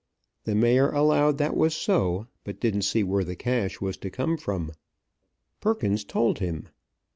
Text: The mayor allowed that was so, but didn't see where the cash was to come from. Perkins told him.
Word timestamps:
The 0.45 0.55
mayor 0.55 0.89
allowed 0.89 1.37
that 1.37 1.55
was 1.55 1.75
so, 1.75 2.25
but 2.43 2.59
didn't 2.59 2.81
see 2.85 3.03
where 3.03 3.23
the 3.23 3.35
cash 3.35 3.79
was 3.79 3.97
to 3.97 4.09
come 4.09 4.35
from. 4.35 4.71
Perkins 5.59 6.03
told 6.03 6.39
him. 6.39 6.69